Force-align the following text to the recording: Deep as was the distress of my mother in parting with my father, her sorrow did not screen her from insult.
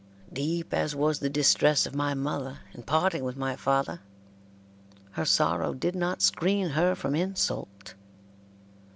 Deep 0.33 0.73
as 0.73 0.95
was 0.95 1.19
the 1.19 1.29
distress 1.29 1.85
of 1.85 1.93
my 1.93 2.15
mother 2.15 2.61
in 2.73 2.81
parting 2.81 3.23
with 3.23 3.37
my 3.37 3.55
father, 3.55 3.99
her 5.11 5.25
sorrow 5.25 5.75
did 5.75 5.95
not 5.95 6.23
screen 6.23 6.69
her 6.69 6.95
from 6.95 7.13
insult. 7.13 7.93